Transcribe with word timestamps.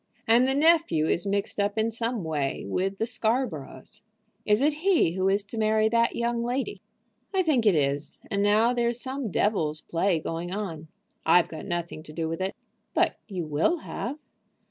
And 0.27 0.47
the 0.47 0.55
nephew 0.55 1.05
is 1.05 1.27
mixed 1.27 1.59
up 1.59 1.77
in 1.77 1.91
some 1.91 2.23
way 2.23 2.65
with 2.65 2.97
the 2.97 3.05
Scarboroughs." 3.05 4.01
"Is 4.47 4.63
it 4.63 4.73
he 4.81 5.11
who 5.11 5.29
is 5.29 5.43
to 5.43 5.59
marry 5.59 5.89
that 5.89 6.15
young 6.15 6.43
lady?" 6.43 6.81
"I 7.35 7.43
think 7.43 7.67
it 7.67 7.75
is. 7.75 8.19
And 8.31 8.41
now 8.41 8.73
there's 8.73 8.99
some 8.99 9.29
devil's 9.29 9.81
play 9.81 10.19
going 10.19 10.51
on. 10.51 10.87
I've 11.23 11.49
got 11.49 11.65
nothing 11.67 12.01
to 12.01 12.13
do 12.13 12.27
with 12.27 12.41
it." 12.41 12.55
"But 12.95 13.17
you 13.27 13.45
will 13.45 13.77
have." 13.85 14.17